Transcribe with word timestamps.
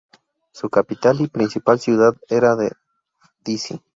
Su 0.51 0.71
capital, 0.71 1.21
y 1.21 1.27
principal 1.27 1.79
ciudad, 1.79 2.15
era 2.27 2.55
Dese. 3.45 3.83